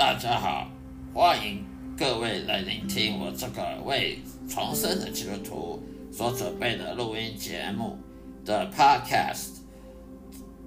[0.00, 0.66] 大家好，
[1.12, 1.62] 欢迎
[1.94, 4.18] 各位来聆听我这个为
[4.48, 7.98] 重生的基督徒所准备的录音节目
[8.42, 9.58] 的 Podcast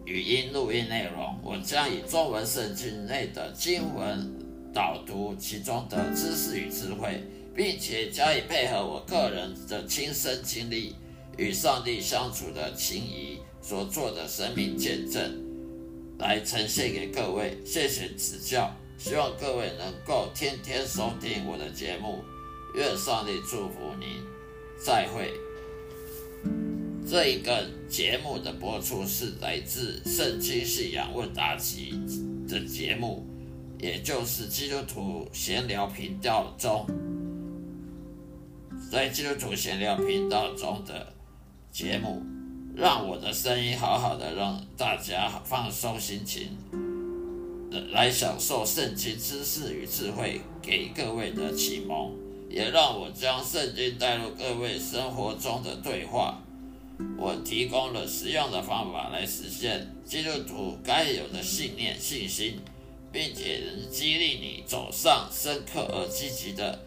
[0.05, 1.35] 语音录音内容。
[1.41, 4.31] 我将以中文圣经内的经文
[4.71, 7.23] 导读其中的知识与智慧，
[7.55, 10.95] 并且加以配合我个人的亲身经历
[11.39, 15.43] 与上帝相处的情谊所做的生命见证，
[16.19, 17.57] 来呈现给各位。
[17.65, 18.71] 谢谢指教。
[18.97, 22.23] 希望各位能够天天收听我的节目，
[22.75, 24.23] 愿上帝祝福您。
[24.79, 25.33] 再会。
[27.05, 31.93] 这一个节目的播出是来自《圣经信仰问答集》
[32.49, 33.25] 的节目，
[33.77, 36.87] 也就是基督徒闲聊频道中，
[38.89, 41.13] 在基督徒闲聊频道中的
[41.71, 42.23] 节目，
[42.75, 46.57] 让我的声音好好的让大家放松心情。
[47.91, 52.11] 来享受圣经知识与智慧给各位的启蒙，
[52.49, 56.39] 也让我将圣经带入各位生活中的对话。
[57.17, 62.59] 我提供了实用的方法来实现基督徒该有的信念、信心，
[63.11, 66.79] 并且能激励你走上深刻而积极的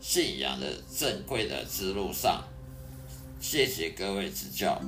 [0.00, 2.44] 信仰的正规的之路上。
[3.40, 4.80] 谢谢各位指教。